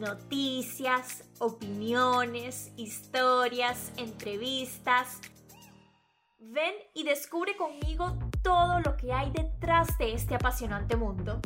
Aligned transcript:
noticias, 0.00 1.24
opiniones, 1.38 2.72
historias, 2.76 3.92
entrevistas. 3.98 5.20
Ven 6.38 6.74
y 6.94 7.04
descubre 7.04 7.54
conmigo 7.56 8.18
todo 8.42 8.80
lo 8.80 8.96
que 8.96 9.12
hay 9.12 9.30
detrás 9.30 9.96
de 9.98 10.14
este 10.14 10.34
apasionante 10.34 10.96
mundo. 10.96 11.40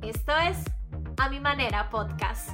Esto 0.00 0.36
es 0.38 0.56
A 1.18 1.28
Mi 1.28 1.38
Manera 1.38 1.90
Podcast. 1.90 2.50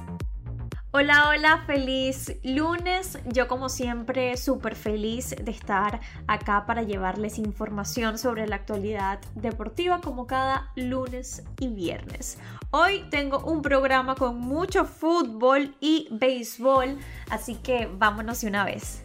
Hola, 0.93 1.29
hola, 1.29 1.63
feliz 1.65 2.35
lunes. 2.43 3.17
Yo 3.31 3.47
como 3.47 3.69
siempre 3.69 4.35
súper 4.35 4.75
feliz 4.75 5.33
de 5.41 5.49
estar 5.49 6.01
acá 6.27 6.65
para 6.65 6.83
llevarles 6.83 7.37
información 7.37 8.17
sobre 8.17 8.45
la 8.45 8.57
actualidad 8.57 9.21
deportiva 9.35 10.01
como 10.01 10.27
cada 10.27 10.69
lunes 10.75 11.43
y 11.61 11.69
viernes. 11.69 12.39
Hoy 12.71 13.05
tengo 13.09 13.39
un 13.39 13.61
programa 13.61 14.15
con 14.15 14.37
mucho 14.37 14.83
fútbol 14.83 15.73
y 15.79 16.09
béisbol, 16.11 16.97
así 17.29 17.55
que 17.55 17.89
vámonos 17.89 18.41
de 18.41 18.47
una 18.47 18.65
vez. 18.65 19.01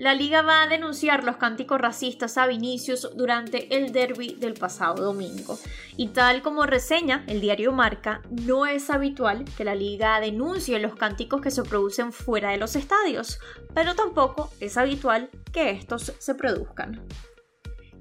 La 0.00 0.14
liga 0.14 0.40
va 0.40 0.62
a 0.62 0.66
denunciar 0.66 1.24
los 1.24 1.36
cánticos 1.36 1.78
racistas 1.78 2.38
a 2.38 2.46
Vinicius 2.46 3.10
durante 3.14 3.76
el 3.76 3.92
derby 3.92 4.34
del 4.34 4.54
pasado 4.54 5.04
domingo. 5.04 5.58
Y 5.94 6.08
tal 6.08 6.40
como 6.40 6.64
reseña 6.64 7.22
el 7.26 7.42
diario 7.42 7.70
Marca, 7.70 8.22
no 8.30 8.64
es 8.64 8.88
habitual 8.88 9.44
que 9.58 9.64
la 9.64 9.74
liga 9.74 10.18
denuncie 10.18 10.78
los 10.78 10.94
cánticos 10.94 11.42
que 11.42 11.50
se 11.50 11.64
producen 11.64 12.14
fuera 12.14 12.50
de 12.50 12.56
los 12.56 12.76
estadios, 12.76 13.40
pero 13.74 13.94
tampoco 13.94 14.50
es 14.58 14.78
habitual 14.78 15.28
que 15.52 15.68
estos 15.72 16.14
se 16.18 16.34
produzcan. 16.34 17.06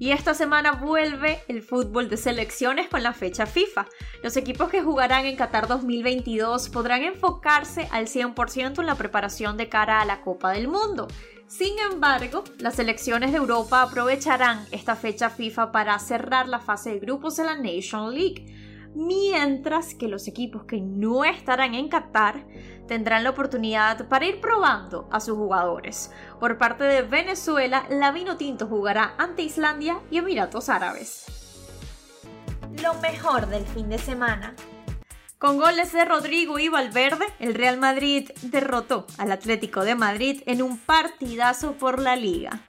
Y 0.01 0.11
esta 0.11 0.33
semana 0.33 0.71
vuelve 0.71 1.43
el 1.49 1.61
fútbol 1.61 2.07
de 2.07 2.15
selecciones 2.15 2.87
con 2.87 3.03
la 3.03 3.11
fecha 3.11 3.45
FIFA. 3.45 3.87
Los 4.23 4.37
equipos 4.37 4.69
que 4.69 4.81
jugarán 4.81 5.25
en 5.25 5.35
Qatar 5.35 5.67
2022 5.67 6.69
podrán 6.69 7.03
enfocarse 7.03 7.89
al 7.91 8.07
100% 8.07 8.79
en 8.79 8.85
la 8.85 8.95
preparación 8.95 9.57
de 9.57 9.67
cara 9.67 9.99
a 9.99 10.05
la 10.05 10.21
Copa 10.21 10.53
del 10.53 10.69
Mundo. 10.69 11.09
Sin 11.49 11.79
embargo, 11.79 12.43
las 12.59 12.75
selecciones 12.75 13.31
de 13.31 13.39
Europa 13.39 13.81
aprovecharán 13.81 14.67
esta 14.69 14.95
fecha 14.95 15.31
FIFA 15.31 15.71
para 15.71 15.97
cerrar 15.97 16.47
la 16.47 16.59
fase 16.59 16.91
de 16.91 16.99
grupos 16.99 17.37
de 17.37 17.43
la 17.43 17.55
Nation 17.55 18.13
League, 18.13 18.45
mientras 18.93 19.95
que 19.95 20.07
los 20.07 20.27
equipos 20.27 20.65
que 20.65 20.79
no 20.79 21.25
estarán 21.25 21.73
en 21.73 21.89
Qatar 21.89 22.45
tendrán 22.87 23.23
la 23.23 23.31
oportunidad 23.31 24.07
para 24.07 24.27
ir 24.27 24.39
probando 24.39 25.09
a 25.11 25.19
sus 25.19 25.37
jugadores. 25.37 26.11
Por 26.39 26.59
parte 26.59 26.83
de 26.83 27.01
Venezuela, 27.01 27.83
la 27.89 28.11
Vino 28.11 28.37
Tinto 28.37 28.67
jugará 28.67 29.15
ante 29.17 29.41
Islandia 29.41 30.01
y 30.11 30.19
Emiratos 30.19 30.69
Árabes. 30.69 31.25
Lo 32.83 32.93
mejor 33.01 33.47
del 33.47 33.65
fin 33.65 33.89
de 33.89 33.97
semana. 33.97 34.53
Con 35.39 35.57
goles 35.57 35.93
de 35.93 36.03
Rodrigo 36.03 36.59
y 36.59 36.67
Valverde, 36.67 37.25
el 37.39 37.53
Real 37.53 37.79
Madrid 37.79 38.29
derrotó 38.41 39.07
al 39.17 39.31
Atlético 39.31 39.85
de 39.85 39.95
Madrid 39.95 40.43
en 40.47 40.61
un 40.61 40.77
partidazo 40.77 41.75
por 41.77 42.01
la 42.01 42.17
liga. 42.17 42.59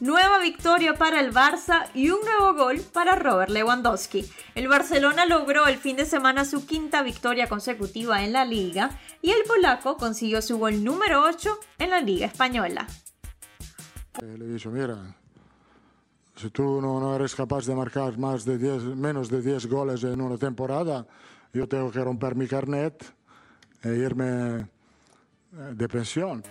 Nueva 0.00 0.38
victoria 0.38 0.94
para 0.94 1.20
el 1.20 1.30
Barça 1.30 1.90
y 1.92 2.08
un 2.08 2.20
nuevo 2.22 2.54
gol 2.54 2.80
para 2.80 3.16
Robert 3.16 3.50
Lewandowski. 3.50 4.24
El 4.54 4.66
Barcelona 4.66 5.26
logró 5.26 5.66
el 5.66 5.76
fin 5.76 5.96
de 5.96 6.06
semana 6.06 6.46
su 6.46 6.64
quinta 6.64 7.02
victoria 7.02 7.50
consecutiva 7.50 8.24
en 8.24 8.32
la 8.32 8.46
liga 8.46 8.98
y 9.20 9.32
el 9.32 9.42
polaco 9.46 9.98
consiguió 9.98 10.40
su 10.40 10.56
gol 10.56 10.82
número 10.82 11.22
8 11.22 11.58
en 11.80 11.90
la 11.90 12.00
liga 12.00 12.24
española. 12.24 12.86
Eh, 14.22 14.38
le 14.38 14.70
mira, 14.70 15.14
si 16.34 16.48
tú 16.48 16.80
no, 16.80 17.14
eres 17.14 17.34
capaz 17.34 17.66
de 17.66 17.74
marcar 17.74 18.16
menos 18.16 18.46
de 18.46 19.42
10 19.42 19.66
goles 19.66 20.02
en 20.02 20.22
una 20.22 20.38
temporada, 20.38 21.06
yo 21.54 21.68
tengo 21.68 21.90
que 21.90 22.00
romper 22.00 22.34
mi 22.34 22.46
carnet 22.46 23.02
e 23.82 23.88
irme 23.88 24.60
eh, 24.60 24.66
de 25.52 25.88
pensión. 25.88 26.42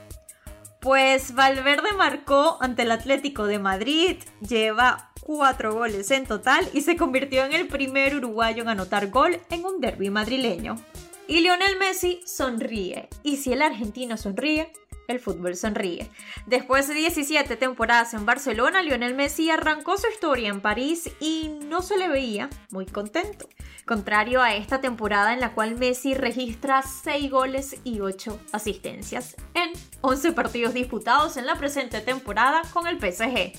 Pues 0.79 1.35
Valverde 1.35 1.93
marcó 1.97 2.57
ante 2.61 2.81
el 2.81 2.91
Atlético 2.91 3.45
de 3.45 3.59
Madrid, 3.59 4.17
lleva 4.41 5.11
cuatro 5.21 5.73
goles 5.73 6.09
en 6.11 6.25
total 6.25 6.67
y 6.73 6.81
se 6.81 6.97
convirtió 6.97 7.45
en 7.45 7.53
el 7.53 7.67
primer 7.67 8.15
uruguayo 8.15 8.63
en 8.63 8.69
anotar 8.69 9.09
gol 9.09 9.39
en 9.49 9.65
un 9.65 9.79
derby 9.79 10.09
madrileño. 10.09 10.75
Y 11.25 11.39
Lionel 11.39 11.79
Messi 11.79 12.21
sonríe, 12.25 13.07
y 13.23 13.37
si 13.37 13.53
el 13.53 13.61
argentino 13.61 14.17
sonríe, 14.17 14.73
el 15.13 15.19
fútbol 15.19 15.55
sonríe. 15.55 16.09
Después 16.45 16.87
de 16.87 16.95
17 16.95 17.55
temporadas 17.55 18.13
en 18.13 18.25
Barcelona, 18.25 18.81
Lionel 18.81 19.15
Messi 19.15 19.49
arrancó 19.49 19.97
su 19.97 20.07
historia 20.07 20.49
en 20.49 20.61
París 20.61 21.09
y 21.19 21.49
no 21.67 21.81
se 21.81 21.97
le 21.97 22.09
veía 22.09 22.49
muy 22.71 22.85
contento. 22.85 23.47
Contrario 23.85 24.41
a 24.41 24.55
esta 24.55 24.81
temporada 24.81 25.33
en 25.33 25.39
la 25.39 25.53
cual 25.53 25.75
Messi 25.75 26.13
registra 26.13 26.81
6 26.81 27.29
goles 27.29 27.75
y 27.83 27.99
8 27.99 28.39
asistencias 28.51 29.35
en 29.53 29.71
11 30.01 30.31
partidos 30.33 30.73
disputados 30.73 31.37
en 31.37 31.45
la 31.45 31.55
presente 31.55 32.01
temporada 32.01 32.61
con 32.73 32.87
el 32.87 32.97
PSG. 32.97 33.53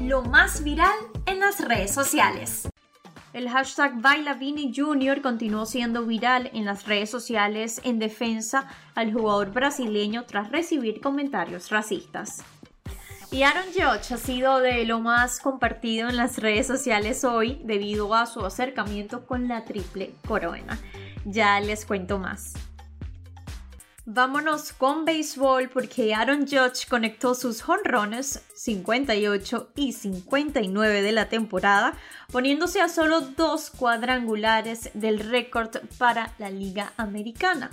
Lo 0.00 0.22
más 0.22 0.62
viral 0.62 0.96
en 1.26 1.40
las 1.40 1.60
redes 1.60 1.92
sociales. 1.92 2.68
El 3.36 3.50
hashtag 3.50 4.00
Bailavini 4.00 4.72
Jr. 4.74 5.20
continuó 5.20 5.66
siendo 5.66 6.06
viral 6.06 6.50
en 6.54 6.64
las 6.64 6.86
redes 6.86 7.10
sociales 7.10 7.82
en 7.84 7.98
defensa 7.98 8.66
al 8.94 9.12
jugador 9.12 9.52
brasileño 9.52 10.24
tras 10.24 10.50
recibir 10.50 11.02
comentarios 11.02 11.68
racistas. 11.68 12.42
Y 13.30 13.42
Aaron 13.42 13.66
Judge 13.74 14.14
ha 14.14 14.16
sido 14.16 14.60
de 14.60 14.86
lo 14.86 15.00
más 15.00 15.38
compartido 15.38 16.08
en 16.08 16.16
las 16.16 16.38
redes 16.38 16.66
sociales 16.66 17.24
hoy 17.24 17.60
debido 17.62 18.14
a 18.14 18.24
su 18.24 18.40
acercamiento 18.40 19.26
con 19.26 19.48
la 19.48 19.66
triple 19.66 20.14
corona. 20.26 20.78
Ya 21.26 21.60
les 21.60 21.84
cuento 21.84 22.18
más. 22.18 22.54
Vámonos 24.08 24.72
con 24.72 25.04
béisbol 25.04 25.68
porque 25.68 26.14
Aaron 26.14 26.46
Judge 26.46 26.86
conectó 26.88 27.34
sus 27.34 27.60
jonrones 27.60 28.40
58 28.54 29.70
y 29.74 29.94
59 29.94 31.02
de 31.02 31.10
la 31.10 31.28
temporada, 31.28 31.92
poniéndose 32.30 32.80
a 32.80 32.88
solo 32.88 33.20
dos 33.20 33.70
cuadrangulares 33.70 34.90
del 34.94 35.18
récord 35.18 35.78
para 35.98 36.32
la 36.38 36.50
Liga 36.50 36.92
Americana. 36.96 37.72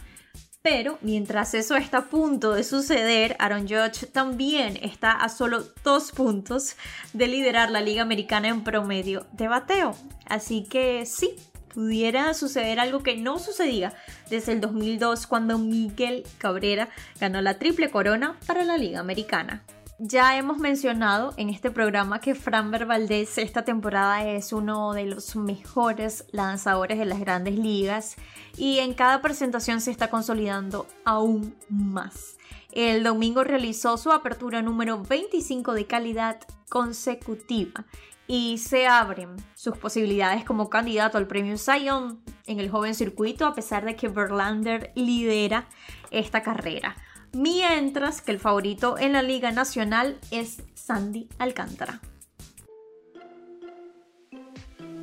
Pero 0.63 0.97
mientras 1.01 1.53
eso 1.53 1.75
está 1.75 1.99
a 1.99 2.09
punto 2.09 2.53
de 2.53 2.63
suceder, 2.63 3.35
Aaron 3.37 3.67
Judge 3.67 4.07
también 4.11 4.79
está 4.81 5.11
a 5.11 5.29
solo 5.29 5.63
dos 5.83 6.11
puntos 6.11 6.77
de 7.13 7.27
liderar 7.27 7.69
la 7.69 7.81
Liga 7.81 8.01
Americana 8.01 8.47
en 8.47 8.63
promedio 8.63 9.27
de 9.33 9.49
bateo. 9.49 9.95
Así 10.25 10.63
que 10.63 11.05
sí, 11.05 11.35
pudiera 11.73 12.33
suceder 12.33 12.79
algo 12.79 13.03
que 13.03 13.17
no 13.17 13.39
sucedía 13.39 13.93
desde 14.29 14.53
el 14.53 14.61
2002 14.61 15.27
cuando 15.27 15.57
Miguel 15.57 16.23
Cabrera 16.37 16.89
ganó 17.19 17.41
la 17.41 17.57
triple 17.59 17.89
corona 17.89 18.37
para 18.45 18.63
la 18.63 18.77
Liga 18.77 18.99
Americana. 18.99 19.63
Ya 19.99 20.37
hemos 20.37 20.57
mencionado 20.57 21.33
en 21.37 21.49
este 21.49 21.71
programa 21.71 22.19
que 22.19 22.35
Framber 22.35 22.85
Valdez 22.85 23.37
esta 23.37 23.63
temporada 23.63 24.27
es 24.27 24.51
uno 24.51 24.93
de 24.93 25.05
los 25.05 25.35
mejores 25.35 26.25
lanzadores 26.31 26.97
de 26.97 27.05
las 27.05 27.19
grandes 27.19 27.57
ligas 27.57 28.15
y 28.57 28.79
en 28.79 28.95
cada 28.95 29.21
presentación 29.21 29.81
se 29.81 29.91
está 29.91 30.09
consolidando 30.09 30.87
aún 31.05 31.55
más. 31.69 32.37
El 32.71 33.03
domingo 33.03 33.43
realizó 33.43 33.97
su 33.97 34.11
apertura 34.11 34.63
número 34.63 35.03
25 35.03 35.73
de 35.73 35.85
calidad 35.85 36.39
consecutiva 36.69 37.85
y 38.27 38.57
se 38.57 38.87
abren 38.87 39.35
sus 39.55 39.77
posibilidades 39.77 40.43
como 40.45 40.69
candidato 40.69 41.17
al 41.17 41.27
premio 41.27 41.57
Zion 41.57 42.23
en 42.45 42.59
el 42.59 42.69
joven 42.69 42.95
circuito 42.95 43.45
a 43.45 43.53
pesar 43.53 43.85
de 43.85 43.95
que 43.95 44.07
Verlander 44.07 44.91
lidera 44.95 45.67
esta 46.11 46.41
carrera. 46.41 46.95
Mientras 47.33 48.21
que 48.21 48.31
el 48.31 48.39
favorito 48.39 48.97
en 48.97 49.13
la 49.13 49.23
Liga 49.23 49.51
Nacional 49.51 50.19
es 50.31 50.61
Sandy 50.75 51.27
Alcántara. 51.39 51.99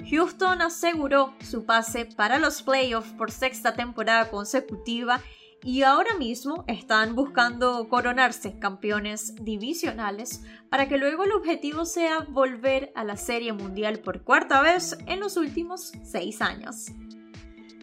Houston 0.08 0.62
aseguró 0.62 1.34
su 1.40 1.64
pase 1.64 2.05
para 2.05 2.38
los 2.38 2.62
playoffs 2.62 3.12
por 3.12 3.31
sexta 3.31 3.75
temporada 3.75 4.31
consecutiva 4.31 5.20
y 5.62 5.83
ahora 5.83 6.17
mismo 6.17 6.65
están 6.67 7.15
buscando 7.15 7.89
coronarse 7.89 8.59
campeones 8.59 9.35
divisionales 9.37 10.43
para 10.69 10.89
que 10.89 10.97
luego 10.97 11.25
el 11.25 11.33
objetivo 11.33 11.85
sea 11.85 12.21
volver 12.29 12.93
a 12.95 13.05
la 13.05 13.17
Serie 13.17 13.53
Mundial 13.53 14.01
por 14.01 14.23
cuarta 14.23 14.62
vez 14.62 14.97
en 15.07 15.21
los 15.21 15.37
últimos 15.37 15.93
seis 16.03 16.41
años. 16.41 16.87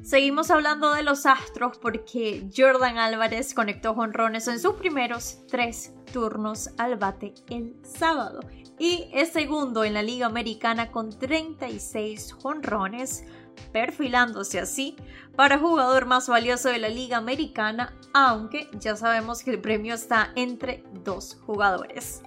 Seguimos 0.04 0.52
hablando 0.52 0.94
de 0.94 1.04
los 1.04 1.26
Astros 1.26 1.78
porque 1.80 2.50
Jordan 2.56 2.98
Álvarez 2.98 3.54
conectó 3.54 3.94
jonrones 3.94 4.48
en 4.48 4.60
sus 4.60 4.74
primeros 4.76 5.46
tres 5.48 5.94
turnos 6.14 6.70
al 6.78 6.96
bate 6.96 7.34
el 7.50 7.76
sábado 7.84 8.40
y 8.80 9.10
es 9.12 9.30
segundo 9.34 9.84
en 9.84 9.94
la 9.94 10.04
Liga 10.04 10.28
Americana 10.28 10.92
con 10.92 11.10
36 11.10 12.32
jonrones 12.34 13.26
perfilándose 13.71 14.59
así 14.59 14.95
para 15.36 15.59
jugador 15.59 16.06
más 16.06 16.27
valioso 16.27 16.69
de 16.69 16.80
la 16.80 16.89
Liga 16.89 17.18
Americana, 17.18 17.94
aunque 18.13 18.69
ya 18.80 18.95
sabemos 18.95 19.44
que 19.44 19.51
el 19.51 19.59
premio 19.59 19.94
está 19.94 20.31
entre 20.36 20.83
dos 21.04 21.38
jugadores. 21.45 22.21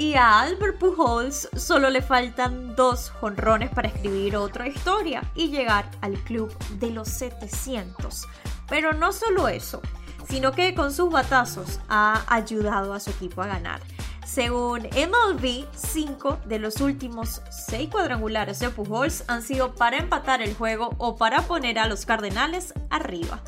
Y 0.00 0.14
a 0.14 0.40
Albert 0.40 0.78
Pujols 0.78 1.48
solo 1.54 1.90
le 1.90 2.00
faltan 2.00 2.74
dos 2.74 3.10
jonrones 3.10 3.68
para 3.70 3.88
escribir 3.88 4.34
otra 4.34 4.66
historia 4.66 5.22
y 5.34 5.50
llegar 5.50 5.90
al 6.00 6.14
club 6.24 6.50
de 6.78 6.90
los 6.90 7.08
700. 7.08 8.26
Pero 8.66 8.94
no 8.94 9.12
solo 9.12 9.48
eso, 9.48 9.82
sino 10.26 10.52
que 10.52 10.74
con 10.74 10.92
sus 10.92 11.10
batazos 11.10 11.80
ha 11.90 12.24
ayudado 12.28 12.94
a 12.94 13.00
su 13.00 13.10
equipo 13.10 13.42
a 13.42 13.48
ganar. 13.48 13.82
Según 14.30 14.82
MLB, 14.82 15.66
5 15.74 16.38
de 16.44 16.60
los 16.60 16.80
últimos 16.80 17.42
6 17.50 17.90
cuadrangulares 17.90 18.60
de 18.60 18.70
Pujols 18.70 19.24
han 19.26 19.42
sido 19.42 19.74
para 19.74 19.96
empatar 19.96 20.40
el 20.40 20.54
juego 20.54 20.94
o 20.98 21.16
para 21.16 21.42
poner 21.42 21.80
a 21.80 21.88
los 21.88 22.06
Cardenales 22.06 22.72
arriba. 22.90 23.42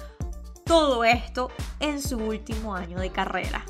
Todo 0.65 1.05
esto 1.05 1.53
en 1.79 2.03
su 2.03 2.19
último 2.19 2.75
año 2.75 2.99
de 2.99 3.11
carrera. 3.11 3.65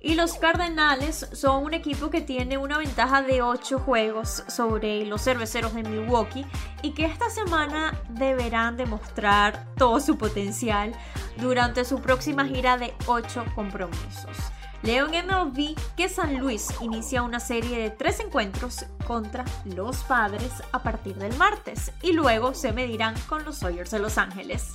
Y 0.00 0.16
los 0.16 0.34
Cardenales 0.34 1.28
son 1.32 1.62
un 1.62 1.74
equipo 1.74 2.10
que 2.10 2.22
tiene 2.22 2.58
una 2.58 2.78
ventaja 2.78 3.22
de 3.22 3.42
8 3.42 3.78
juegos 3.78 4.42
sobre 4.48 5.06
los 5.06 5.22
cerveceros 5.22 5.74
de 5.74 5.84
Milwaukee 5.84 6.44
y 6.82 6.90
que 6.90 7.04
esta 7.04 7.30
semana 7.30 8.02
deberán 8.08 8.76
demostrar 8.76 9.68
todo 9.76 10.00
su 10.00 10.18
potencial 10.18 10.92
durante 11.36 11.84
su 11.84 12.00
próxima 12.00 12.46
gira 12.46 12.78
de 12.78 12.92
8 13.06 13.44
compromisos. 13.54 14.51
Leo 14.82 15.06
en 15.06 15.26
MLB 15.28 15.76
que 15.96 16.08
San 16.08 16.38
Luis 16.38 16.68
inicia 16.80 17.22
una 17.22 17.38
serie 17.38 17.78
de 17.78 17.90
tres 17.90 18.18
encuentros 18.18 18.84
contra 19.06 19.44
los 19.64 19.98
padres 19.98 20.50
a 20.72 20.82
partir 20.82 21.14
del 21.14 21.36
martes 21.36 21.92
y 22.02 22.12
luego 22.12 22.52
se 22.52 22.72
medirán 22.72 23.14
con 23.28 23.44
los 23.44 23.58
Sawyers 23.58 23.92
de 23.92 24.00
Los 24.00 24.18
Ángeles. 24.18 24.74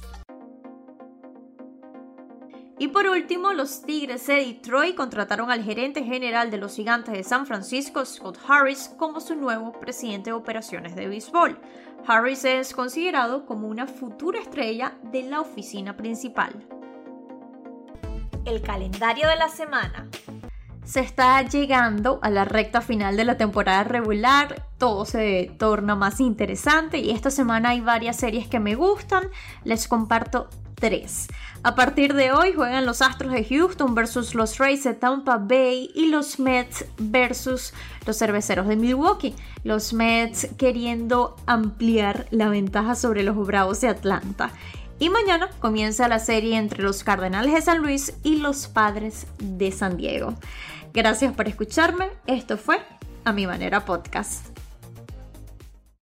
Y 2.80 2.88
por 2.90 3.06
último, 3.08 3.52
los 3.52 3.82
Tigres 3.82 4.28
de 4.28 4.36
Detroit 4.36 4.96
contrataron 4.96 5.52
al 5.52 5.64
gerente 5.64 6.04
general 6.04 6.52
de 6.52 6.58
los 6.58 6.76
Gigantes 6.76 7.14
de 7.14 7.24
San 7.24 7.46
Francisco, 7.46 8.06
Scott 8.06 8.38
Harris, 8.48 8.90
como 8.98 9.20
su 9.20 9.36
nuevo 9.36 9.74
presidente 9.74 10.30
de 10.30 10.36
operaciones 10.36 10.96
de 10.96 11.08
béisbol. 11.08 11.60
Harris 12.06 12.46
es 12.46 12.74
considerado 12.74 13.46
como 13.46 13.68
una 13.68 13.88
futura 13.88 14.40
estrella 14.40 14.98
de 15.12 15.24
la 15.24 15.42
oficina 15.42 15.98
principal 15.98 16.66
el 18.48 18.62
calendario 18.62 19.28
de 19.28 19.36
la 19.36 19.50
semana. 19.50 20.08
Se 20.84 21.02
está 21.02 21.42
llegando 21.42 22.20
a 22.22 22.30
la 22.30 22.46
recta 22.46 22.80
final 22.80 23.18
de 23.18 23.26
la 23.26 23.36
temporada 23.36 23.84
regular, 23.84 24.64
todo 24.78 25.04
se 25.04 25.52
torna 25.60 25.96
más 25.96 26.22
interesante 26.22 27.00
y 27.00 27.12
esta 27.12 27.30
semana 27.30 27.70
hay 27.70 27.82
varias 27.82 28.16
series 28.16 28.48
que 28.48 28.62
me 28.62 28.76
gustan, 28.76 29.28
les 29.66 29.90
comparto 29.90 30.50
tres. 30.76 31.28
A 31.64 31.76
partir 31.76 32.14
de 32.14 32.32
hoy 32.32 32.54
juegan 32.54 32.86
los 32.86 33.02
Astros 33.02 33.34
de 33.34 33.44
Houston 33.44 33.96
versus 33.96 34.34
los 34.34 34.58
Rays 34.60 34.86
de 34.86 34.94
Tampa 34.94 35.38
Bay 35.38 35.92
y 35.94 36.08
los 36.08 36.40
Mets 36.40 36.86
versus 36.98 37.74
los 38.06 38.18
Cerveceros 38.18 38.68
de 38.68 38.78
Milwaukee. 38.78 39.36
Los 39.64 39.92
Mets 39.92 40.48
queriendo 40.58 41.36
ampliar 41.48 42.28
la 42.30 42.48
ventaja 42.48 42.96
sobre 42.96 43.24
los 43.24 43.36
Bravos 43.46 43.82
de 43.82 43.90
Atlanta. 43.90 44.52
Y 45.00 45.10
mañana 45.10 45.50
comienza 45.60 46.08
la 46.08 46.20
serie 46.20 46.58
entre 46.58 46.82
los 46.82 47.04
Cardenales 47.04 47.54
de 47.54 47.62
San 47.62 47.80
Luis 47.80 48.14
y 48.24 48.38
los 48.38 48.68
Padres 48.68 49.28
de 49.38 49.72
San 49.72 49.98
Diego. 49.98 50.34
Gracias 50.94 51.34
por 51.34 51.48
escucharme. 51.48 52.10
Esto 52.26 52.58
fue 52.58 52.80
A 53.24 53.32
Mi 53.32 53.46
Manera 53.46 53.86
Podcast. 53.86 54.57